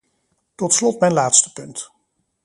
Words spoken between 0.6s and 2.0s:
slot mijn laatste punt.